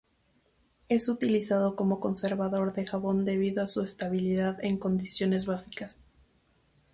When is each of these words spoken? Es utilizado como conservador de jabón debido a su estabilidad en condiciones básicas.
Es 0.89 1.09
utilizado 1.09 1.75
como 1.75 1.99
conservador 1.99 2.73
de 2.73 2.87
jabón 2.87 3.23
debido 3.23 3.61
a 3.63 3.67
su 3.67 3.83
estabilidad 3.83 4.57
en 4.65 4.79
condiciones 4.79 5.45
básicas. 5.45 5.99